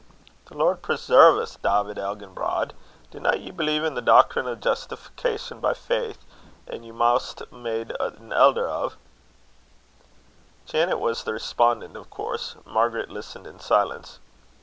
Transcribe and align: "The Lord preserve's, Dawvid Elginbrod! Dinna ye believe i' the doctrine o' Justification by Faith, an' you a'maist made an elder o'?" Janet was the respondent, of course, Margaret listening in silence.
"The 0.47 0.57
Lord 0.57 0.81
preserve's, 0.81 1.57
Dawvid 1.57 1.97
Elginbrod! 1.99 2.71
Dinna 3.11 3.35
ye 3.35 3.51
believe 3.51 3.83
i' 3.83 3.89
the 3.89 4.01
doctrine 4.01 4.47
o' 4.47 4.55
Justification 4.55 5.59
by 5.59 5.75
Faith, 5.75 6.25
an' 6.65 6.81
you 6.83 6.91
a'maist 6.91 7.43
made 7.51 7.93
an 7.99 8.33
elder 8.33 8.67
o'?" 8.67 8.93
Janet 10.65 10.97
was 10.99 11.23
the 11.23 11.33
respondent, 11.33 11.95
of 11.95 12.09
course, 12.09 12.55
Margaret 12.65 13.11
listening 13.11 13.45
in 13.53 13.59
silence. 13.59 14.17